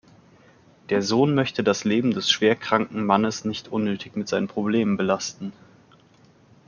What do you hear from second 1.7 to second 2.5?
Leben des